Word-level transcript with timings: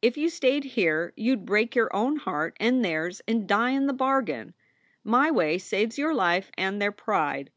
If 0.00 0.16
you 0.16 0.30
stayed 0.30 0.64
here 0.64 1.12
you 1.16 1.36
d 1.36 1.42
break 1.44 1.74
your 1.74 1.94
own 1.94 2.16
heart 2.16 2.56
and 2.58 2.82
theirs 2.82 3.20
and 3.28 3.46
die 3.46 3.72
in 3.72 3.86
the 3.86 3.92
bargain. 3.92 4.54
My 5.04 5.30
way 5.30 5.58
saves 5.58 5.98
your 5.98 6.14
life 6.14 6.50
and 6.56 6.80
their 6.80 6.92
pride. 6.92 7.50